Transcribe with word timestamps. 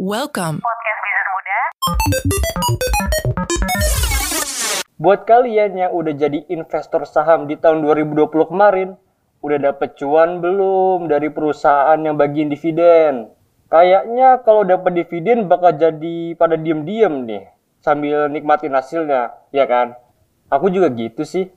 Welcome. 0.00 0.64
Podcast 0.64 1.00
Bisnis 1.04 1.28
Muda. 1.28 1.60
Buat 4.96 5.28
kalian 5.28 5.76
yang 5.76 5.92
udah 5.92 6.16
jadi 6.16 6.40
investor 6.48 7.04
saham 7.04 7.44
di 7.44 7.60
tahun 7.60 7.84
2020 7.84 8.32
kemarin, 8.48 8.96
udah 9.44 9.58
dapet 9.60 10.00
cuan 10.00 10.40
belum 10.40 11.04
dari 11.04 11.28
perusahaan 11.28 12.00
yang 12.00 12.16
bagiin 12.16 12.48
dividen? 12.48 13.28
Kayaknya 13.68 14.40
kalau 14.40 14.64
dapat 14.64 15.04
dividen 15.04 15.52
bakal 15.52 15.76
jadi 15.76 16.32
pada 16.32 16.56
diem-diem 16.56 17.28
nih, 17.28 17.52
sambil 17.84 18.32
nikmatin 18.32 18.72
hasilnya, 18.72 19.36
ya 19.52 19.68
kan? 19.68 20.00
Aku 20.48 20.72
juga 20.72 20.88
gitu 20.96 21.28
sih. 21.28 21.52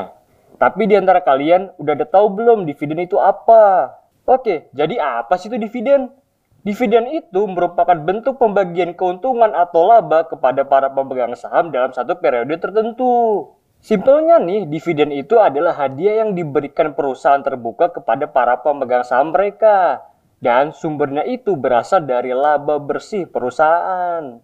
Tapi 0.64 0.82
di 0.88 0.96
antara 0.96 1.20
kalian 1.20 1.76
udah 1.76 1.92
ada 1.92 2.08
tahu 2.08 2.40
belum 2.40 2.64
dividen 2.64 3.04
itu 3.04 3.20
apa? 3.20 4.00
Oke, 4.24 4.72
jadi 4.72 4.96
apa 4.96 5.36
sih 5.36 5.52
itu 5.52 5.60
dividen? 5.60 6.21
Dividen 6.62 7.10
itu 7.10 7.42
merupakan 7.50 7.98
bentuk 7.98 8.38
pembagian 8.38 8.94
keuntungan 8.94 9.50
atau 9.50 9.82
laba 9.82 10.22
kepada 10.30 10.62
para 10.62 10.86
pemegang 10.94 11.34
saham 11.34 11.74
dalam 11.74 11.90
satu 11.90 12.14
periode 12.22 12.54
tertentu. 12.54 13.50
Simpelnya 13.82 14.38
nih, 14.38 14.70
dividen 14.70 15.10
itu 15.10 15.42
adalah 15.42 15.74
hadiah 15.74 16.22
yang 16.22 16.38
diberikan 16.38 16.94
perusahaan 16.94 17.42
terbuka 17.42 17.90
kepada 17.90 18.30
para 18.30 18.62
pemegang 18.62 19.02
saham 19.02 19.34
mereka. 19.34 20.06
Dan 20.38 20.70
sumbernya 20.70 21.26
itu 21.26 21.58
berasal 21.58 22.06
dari 22.06 22.30
laba 22.30 22.78
bersih 22.78 23.26
perusahaan. 23.26 24.38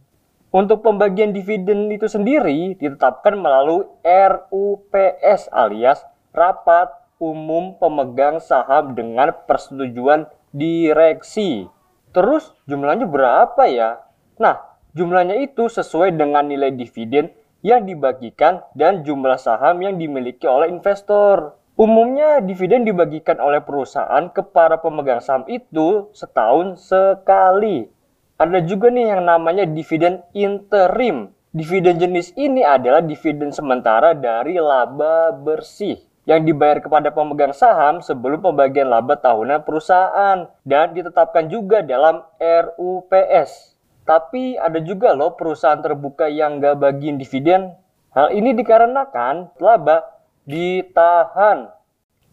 Untuk 0.50 0.82
pembagian 0.82 1.30
dividen 1.30 1.86
itu 1.86 2.10
sendiri 2.10 2.74
ditetapkan 2.74 3.38
melalui 3.38 3.86
RUPS 4.02 5.54
alias 5.54 6.02
Rapat 6.34 6.90
Umum 7.22 7.78
Pemegang 7.78 8.42
Saham 8.42 8.98
dengan 8.98 9.30
Persetujuan 9.46 10.26
Direksi. 10.50 11.77
Terus 12.18 12.50
jumlahnya 12.66 13.06
berapa 13.06 13.62
ya? 13.70 14.02
Nah, 14.42 14.58
jumlahnya 14.90 15.38
itu 15.38 15.70
sesuai 15.70 16.18
dengan 16.18 16.50
nilai 16.50 16.74
dividen 16.74 17.30
yang 17.62 17.86
dibagikan 17.86 18.66
dan 18.74 19.06
jumlah 19.06 19.38
saham 19.38 19.78
yang 19.86 20.02
dimiliki 20.02 20.50
oleh 20.50 20.66
investor. 20.66 21.54
Umumnya 21.78 22.42
dividen 22.42 22.82
dibagikan 22.82 23.38
oleh 23.38 23.62
perusahaan 23.62 24.34
ke 24.34 24.42
para 24.50 24.82
pemegang 24.82 25.22
saham 25.22 25.46
itu 25.46 26.10
setahun 26.10 26.90
sekali. 26.90 27.86
Ada 28.34 28.66
juga 28.66 28.90
nih 28.90 29.14
yang 29.14 29.22
namanya 29.22 29.62
dividen 29.62 30.18
interim. 30.34 31.30
Dividen 31.54 32.02
jenis 32.02 32.34
ini 32.34 32.66
adalah 32.66 32.98
dividen 32.98 33.54
sementara 33.54 34.10
dari 34.10 34.58
laba 34.58 35.30
bersih 35.30 36.02
yang 36.28 36.44
dibayar 36.44 36.84
kepada 36.84 37.08
pemegang 37.08 37.56
saham 37.56 38.04
sebelum 38.04 38.44
pembagian 38.44 38.92
laba 38.92 39.16
tahunan 39.16 39.64
perusahaan 39.64 40.44
dan 40.60 40.92
ditetapkan 40.92 41.48
juga 41.48 41.80
dalam 41.80 42.20
RUPS. 42.36 43.72
Tapi 44.04 44.60
ada 44.60 44.76
juga 44.84 45.16
loh 45.16 45.32
perusahaan 45.32 45.80
terbuka 45.80 46.28
yang 46.28 46.60
nggak 46.60 46.76
bagiin 46.84 47.16
dividen. 47.16 47.72
Hal 48.12 48.28
ini 48.36 48.52
dikarenakan 48.52 49.56
laba 49.56 50.04
ditahan. 50.44 51.72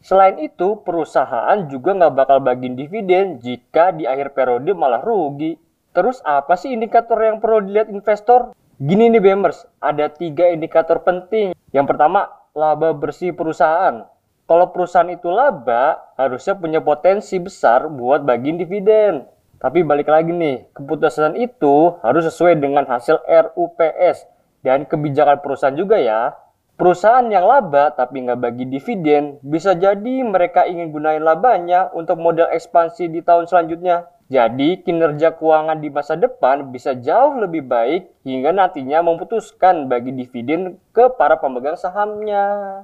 Selain 0.04 0.38
itu, 0.44 0.84
perusahaan 0.84 1.56
juga 1.72 1.96
nggak 1.96 2.14
bakal 2.14 2.38
bagiin 2.44 2.76
dividen 2.76 3.40
jika 3.40 3.96
di 3.96 4.04
akhir 4.04 4.36
periode 4.36 4.76
malah 4.76 5.00
rugi. 5.00 5.56
Terus 5.96 6.20
apa 6.28 6.60
sih 6.60 6.76
indikator 6.76 7.16
yang 7.24 7.40
perlu 7.40 7.64
dilihat 7.64 7.88
investor? 7.88 8.52
Gini 8.76 9.08
nih 9.08 9.24
Bemers, 9.24 9.64
ada 9.80 10.12
tiga 10.12 10.52
indikator 10.52 11.00
penting. 11.00 11.56
Yang 11.72 11.86
pertama, 11.96 12.28
laba 12.56 12.96
bersih 12.96 13.36
perusahaan. 13.36 14.08
Kalau 14.48 14.72
perusahaan 14.72 15.12
itu 15.12 15.28
laba, 15.28 16.00
harusnya 16.16 16.56
punya 16.56 16.80
potensi 16.80 17.36
besar 17.38 17.92
buat 17.92 18.24
bagiin 18.24 18.56
dividen. 18.56 19.28
Tapi 19.60 19.84
balik 19.84 20.08
lagi 20.08 20.32
nih, 20.32 20.72
keputusan 20.72 21.36
itu 21.36 22.00
harus 22.00 22.24
sesuai 22.32 22.56
dengan 22.56 22.88
hasil 22.88 23.20
RUPS 23.28 24.24
dan 24.64 24.88
kebijakan 24.88 25.44
perusahaan 25.44 25.76
juga 25.76 26.00
ya. 26.00 26.32
Perusahaan 26.76 27.24
yang 27.32 27.48
laba 27.48 27.96
tapi 27.96 28.28
nggak 28.28 28.36
bagi 28.36 28.68
dividen, 28.68 29.40
bisa 29.40 29.72
jadi 29.80 30.28
mereka 30.28 30.68
ingin 30.68 30.92
gunain 30.92 31.24
labanya 31.24 31.88
untuk 31.96 32.20
modal 32.20 32.52
ekspansi 32.52 33.08
di 33.08 33.24
tahun 33.24 33.48
selanjutnya. 33.48 34.12
Jadi 34.28 34.84
kinerja 34.84 35.40
keuangan 35.40 35.80
di 35.80 35.88
masa 35.88 36.20
depan 36.20 36.76
bisa 36.76 36.92
jauh 37.00 37.40
lebih 37.40 37.64
baik 37.64 38.12
hingga 38.28 38.52
nantinya 38.52 39.00
memutuskan 39.08 39.88
bagi 39.88 40.12
dividen 40.12 40.76
ke 40.92 41.16
para 41.16 41.40
pemegang 41.40 41.80
sahamnya. 41.80 42.84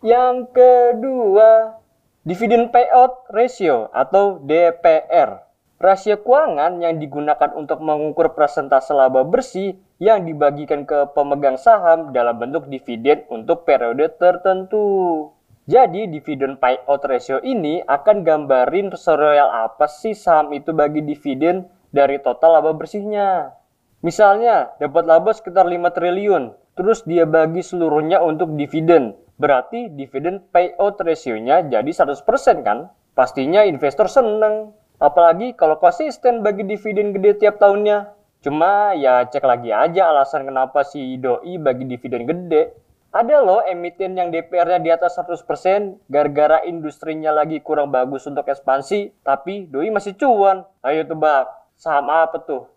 Yang 0.00 0.48
kedua, 0.56 1.76
dividen 2.24 2.72
payout 2.72 3.28
ratio 3.28 3.92
atau 3.92 4.40
DPR. 4.40 5.44
Rasio 5.78 6.18
keuangan 6.24 6.80
yang 6.80 6.96
digunakan 6.96 7.52
untuk 7.54 7.84
mengukur 7.84 8.32
persentase 8.32 8.90
laba 8.90 9.22
bersih 9.22 9.78
yang 9.98 10.26
dibagikan 10.26 10.86
ke 10.86 11.10
pemegang 11.14 11.58
saham 11.58 12.14
dalam 12.14 12.38
bentuk 12.38 12.70
dividen 12.70 13.26
untuk 13.30 13.66
periode 13.66 14.14
tertentu. 14.18 15.30
Jadi 15.68 16.08
dividen 16.08 16.56
payout 16.56 17.04
ratio 17.04 17.44
ini 17.44 17.84
akan 17.84 18.24
gambarin 18.24 18.88
seroyal 18.96 19.52
apa 19.68 19.84
sih 19.84 20.16
saham 20.16 20.56
itu 20.56 20.72
bagi 20.72 21.04
dividen 21.04 21.68
dari 21.92 22.16
total 22.24 22.62
laba 22.62 22.72
bersihnya. 22.72 23.52
Misalnya 24.00 24.72
dapat 24.78 25.04
laba 25.04 25.34
sekitar 25.34 25.66
5 25.66 25.92
triliun, 25.92 26.54
terus 26.78 27.02
dia 27.04 27.26
bagi 27.28 27.60
seluruhnya 27.60 28.22
untuk 28.22 28.54
dividen. 28.54 29.18
Berarti 29.38 29.90
dividen 29.92 30.42
payout 30.54 30.98
ratio-nya 31.02 31.66
jadi 31.66 31.90
100% 31.90 32.66
kan? 32.66 32.90
Pastinya 33.14 33.66
investor 33.66 34.06
seneng. 34.06 34.74
Apalagi 34.98 35.54
kalau 35.54 35.78
konsisten 35.78 36.42
bagi 36.42 36.66
dividen 36.66 37.14
gede 37.14 37.44
tiap 37.44 37.62
tahunnya. 37.62 38.17
Cuma 38.38 38.94
ya 38.94 39.26
cek 39.26 39.42
lagi 39.42 39.74
aja 39.74 40.14
alasan 40.14 40.46
kenapa 40.46 40.86
si 40.86 41.18
doi 41.18 41.58
bagi 41.58 41.90
dividen 41.90 42.22
gede. 42.22 42.70
Ada 43.08 43.40
loh 43.40 43.64
emiten 43.64 44.14
yang 44.14 44.28
DPR-nya 44.28 44.78
di 44.84 44.90
atas 44.92 45.16
100% 45.16 46.12
gara-gara 46.12 46.60
industrinya 46.62 47.32
lagi 47.32 47.58
kurang 47.64 47.88
bagus 47.88 48.28
untuk 48.28 48.44
ekspansi, 48.46 49.24
tapi 49.24 49.64
doi 49.66 49.88
masih 49.88 50.14
cuan. 50.14 50.62
Ayo 50.84 51.08
tebak, 51.08 51.48
saham 51.74 52.12
apa 52.12 52.36
tuh? 52.44 52.68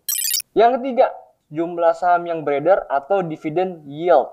Yang 0.55 0.79
ketiga, 0.79 1.07
jumlah 1.51 1.93
saham 1.93 2.25
yang 2.25 2.47
beredar 2.47 2.87
atau 2.87 3.21
dividen 3.21 3.83
yield. 3.85 4.31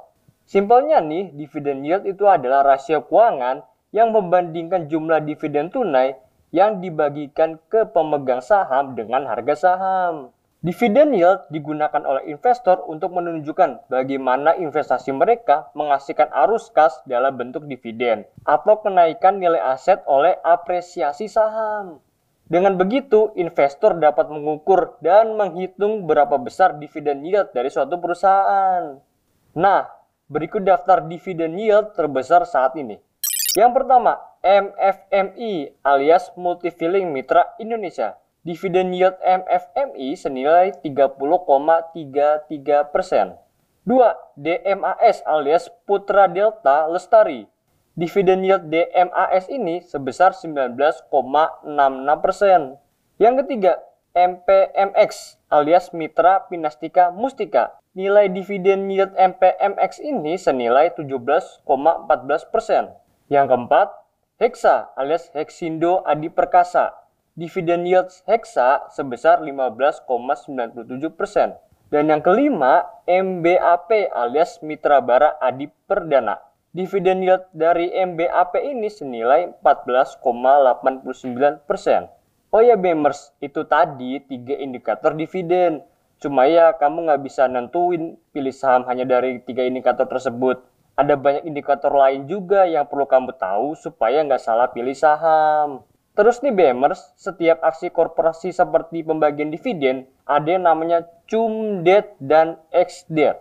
Simpelnya 0.49 1.03
nih, 1.03 1.35
dividen 1.35 1.83
yield 1.83 2.07
itu 2.07 2.25
adalah 2.25 2.65
rasio 2.65 3.05
keuangan 3.05 3.67
yang 3.91 4.15
membandingkan 4.15 4.87
jumlah 4.87 5.21
dividen 5.27 5.69
tunai 5.69 6.17
yang 6.55 6.81
dibagikan 6.81 7.61
ke 7.69 7.85
pemegang 7.91 8.41
saham 8.41 8.97
dengan 8.97 9.29
harga 9.29 9.55
saham. 9.59 10.33
Dividen 10.59 11.15
yield 11.15 11.47
digunakan 11.55 12.03
oleh 12.03 12.35
investor 12.35 12.83
untuk 12.91 13.15
menunjukkan 13.15 13.87
bagaimana 13.87 14.59
investasi 14.59 15.15
mereka 15.15 15.71
menghasilkan 15.79 16.35
arus 16.35 16.75
kas 16.75 16.99
dalam 17.07 17.39
bentuk 17.39 17.71
dividen 17.71 18.27
atau 18.43 18.83
kenaikan 18.83 19.39
nilai 19.39 19.63
aset 19.63 20.03
oleh 20.11 20.35
apresiasi 20.43 21.31
saham. 21.31 22.03
Dengan 22.51 22.75
begitu, 22.75 23.31
investor 23.39 24.03
dapat 24.03 24.35
mengukur 24.35 24.99
dan 24.99 25.39
menghitung 25.39 26.11
berapa 26.11 26.35
besar 26.43 26.75
dividen 26.83 27.23
yield 27.23 27.55
dari 27.55 27.71
suatu 27.71 27.95
perusahaan. 28.03 28.99
Nah, 29.55 29.87
berikut 30.27 30.67
daftar 30.67 31.07
dividen 31.07 31.55
yield 31.55 31.95
terbesar 31.95 32.43
saat 32.43 32.75
ini. 32.75 32.99
Yang 33.55 33.79
pertama, 33.79 34.19
MFMI 34.43 35.87
alias 35.87 36.35
Multifilling 36.35 37.15
Mitra 37.15 37.47
Indonesia 37.63 38.19
dividen 38.49 38.97
yield 38.97 39.13
MFMI 39.21 40.17
senilai 40.17 40.73
30,33 40.81 41.93
persen. 42.89 43.37
2. 43.85 43.93
DMAS 44.41 45.21
alias 45.29 45.69
Putra 45.85 46.25
Delta 46.33 46.89
Lestari. 46.89 47.45
Dividen 47.93 48.49
yield 48.49 48.73
DMAS 48.73 49.53
ini 49.53 49.85
sebesar 49.85 50.33
19,66 50.33 51.13
persen. 52.25 52.81
Yang 53.21 53.35
ketiga, 53.45 53.85
MPMX 54.17 55.37
alias 55.53 55.93
Mitra 55.93 56.49
Pinastika 56.49 57.13
Mustika. 57.13 57.77
Nilai 57.93 58.33
dividen 58.33 58.89
yield 58.89 59.13
MPMX 59.13 60.01
ini 60.01 60.41
senilai 60.41 60.89
17,14 60.97 61.69
persen. 62.49 62.97
Yang 63.29 63.47
keempat, 63.53 63.93
Hexa 64.41 64.97
alias 64.97 65.29
Hexindo 65.37 66.01
Adi 66.09 66.33
Perkasa 66.33 67.08
dividen 67.39 67.87
yield 67.87 68.11
Hexa 68.27 68.91
sebesar 68.91 69.39
15,97%. 69.47 71.15
persen. 71.15 71.55
Dan 71.89 72.11
yang 72.11 72.21
kelima, 72.21 72.85
MBAP 73.07 74.11
alias 74.11 74.59
Mitra 74.61 74.99
Bara 74.99 75.39
Adi 75.39 75.71
Perdana. 75.87 76.43
Dividen 76.75 77.25
yield 77.25 77.49
dari 77.55 77.95
MBAP 77.95 78.61
ini 78.61 78.93
senilai 78.93 79.55
14,89%. 79.65 81.65
persen. 81.65 82.13
Oh 82.53 82.61
ya 82.61 82.77
Bemers, 82.77 83.33
itu 83.41 83.65
tadi 83.65 84.21
tiga 84.27 84.59
indikator 84.59 85.17
dividen. 85.17 85.81
Cuma 86.19 86.51
ya 86.51 86.75
kamu 86.77 87.09
nggak 87.09 87.23
bisa 87.25 87.49
nentuin 87.49 88.19
pilih 88.35 88.53
saham 88.53 88.85
hanya 88.91 89.07
dari 89.07 89.39
tiga 89.47 89.65
indikator 89.65 90.05
tersebut. 90.05 90.61
Ada 90.99 91.15
banyak 91.15 91.47
indikator 91.47 91.95
lain 91.95 92.27
juga 92.27 92.67
yang 92.67 92.85
perlu 92.85 93.07
kamu 93.07 93.39
tahu 93.39 93.79
supaya 93.79 94.21
nggak 94.27 94.43
salah 94.43 94.67
pilih 94.69 94.99
saham. 94.99 95.88
Terus 96.19 96.43
nih 96.43 96.51
BMers, 96.51 97.15
setiap 97.15 97.63
aksi 97.63 97.95
korporasi 97.95 98.51
seperti 98.51 99.07
pembagian 99.07 99.55
dividen, 99.55 100.11
ada 100.27 100.51
yang 100.51 100.67
namanya 100.67 101.07
cum-det 101.31 102.19
dan 102.19 102.59
ex-det. 102.75 103.39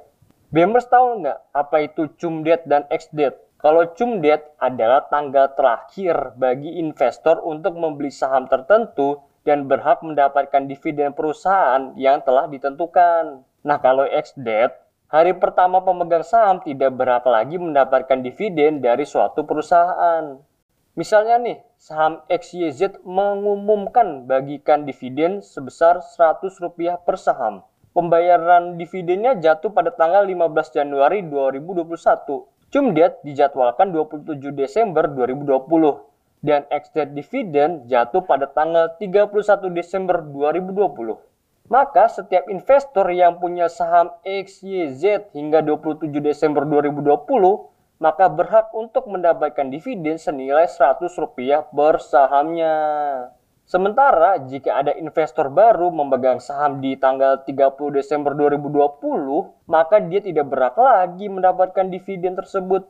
BMers 0.53 0.85
tahu 0.85 1.25
nggak 1.25 1.57
apa 1.57 1.89
itu 1.89 2.06
cum-det 2.21 2.69
dan 2.69 2.85
ex-det? 2.94 3.33
Kalau 3.57 3.81
cum-det 3.97 4.53
adalah 4.62 5.09
tanggal 5.09 5.57
terakhir 5.57 6.38
bagi 6.38 6.77
investor 6.77 7.41
untuk 7.41 7.74
membeli 7.74 8.13
saham 8.13 8.45
tertentu 8.45 9.25
dan 9.41 9.65
berhak 9.65 10.06
mendapatkan 10.06 10.69
dividen 10.69 11.18
perusahaan 11.18 11.97
yang 11.97 12.21
telah 12.21 12.45
ditentukan. 12.45 13.41
Nah, 13.65 13.77
kalau 13.81 14.06
ex-det, 14.06 14.77
hari 15.09 15.33
pertama 15.33 15.81
pemegang 15.81 16.21
saham 16.21 16.62
tidak 16.62 16.94
berhak 16.94 17.25
lagi 17.25 17.57
mendapatkan 17.57 18.21
dividen 18.21 18.85
dari 18.85 19.01
suatu 19.01 19.50
perusahaan. 19.50 20.47
Misalnya 20.98 21.38
nih, 21.38 21.62
saham 21.78 22.26
XYZ 22.26 23.06
mengumumkan 23.06 24.26
bagikan 24.26 24.82
dividen 24.82 25.46
sebesar 25.46 26.02
Rp100 26.02 27.06
per 27.06 27.22
saham. 27.22 27.62
Pembayaran 27.94 28.82
dividennya 28.82 29.38
jatuh 29.38 29.70
pada 29.70 29.94
tanggal 29.94 30.26
15 30.26 30.74
Januari 30.74 31.22
2021. 31.22 32.50
Cumdet 32.74 33.22
dijadwalkan 33.22 33.94
27 33.94 34.42
Desember 34.58 35.06
2020 35.06 36.02
dan 36.42 36.66
ex-date 36.74 37.14
dividen 37.14 37.86
jatuh 37.86 38.26
pada 38.26 38.50
tanggal 38.50 38.98
31 38.98 39.70
Desember 39.70 40.26
2020. 40.26 41.14
Maka 41.70 42.10
setiap 42.10 42.50
investor 42.50 43.06
yang 43.14 43.38
punya 43.38 43.70
saham 43.70 44.10
XYZ 44.26 45.30
hingga 45.38 45.62
27 45.62 46.10
Desember 46.26 46.66
2020 46.66 47.76
maka 47.98 48.30
berhak 48.30 48.70
untuk 48.74 49.10
mendapatkan 49.10 49.68
dividen 49.70 50.22
senilai 50.22 50.70
Rp100 50.70 51.74
per 51.74 51.96
sahamnya. 52.02 52.76
Sementara 53.68 54.40
jika 54.48 54.80
ada 54.80 54.96
investor 54.96 55.52
baru 55.52 55.92
memegang 55.92 56.40
saham 56.40 56.80
di 56.80 56.96
tanggal 56.96 57.44
30 57.44 58.00
Desember 58.00 58.32
2020, 58.32 59.68
maka 59.68 60.00
dia 60.00 60.24
tidak 60.24 60.48
berhak 60.48 60.80
lagi 60.80 61.28
mendapatkan 61.28 61.92
dividen 61.92 62.40
tersebut. 62.40 62.88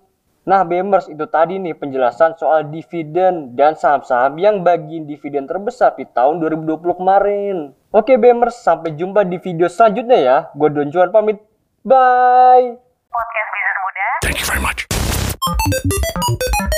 Nah, 0.48 0.64
Bemers 0.64 1.12
itu 1.12 1.28
tadi 1.28 1.60
nih 1.60 1.76
penjelasan 1.76 2.40
soal 2.40 2.72
dividen 2.72 3.58
dan 3.58 3.76
saham-saham 3.76 4.40
yang 4.40 4.64
bagi 4.64 5.04
dividen 5.04 5.44
terbesar 5.44 5.98
di 6.00 6.08
tahun 6.08 6.40
2020 6.40 6.94
kemarin. 7.04 7.76
Oke 7.92 8.16
Bemers, 8.16 8.56
sampai 8.62 8.96
jumpa 8.96 9.28
di 9.28 9.44
video 9.44 9.68
selanjutnya 9.68 10.20
ya. 10.22 10.38
Gue 10.56 10.72
Don 10.72 10.88
Juan 10.88 11.12
pamit. 11.12 11.42
Bye. 11.84 12.80
Podcast 13.12 13.50
Bisnis 13.52 13.78
Muda. 13.84 14.08
Thank 14.24 14.38
you 14.40 14.48
very 14.48 14.64
much. 14.64 14.97
Thank 15.48 15.60
you. 15.86 16.77